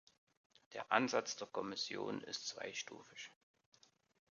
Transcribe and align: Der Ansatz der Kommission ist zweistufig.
Der 0.73 0.91
Ansatz 0.91 1.35
der 1.35 1.45
Kommission 1.45 2.21
ist 2.21 2.47
zweistufig. 2.47 3.29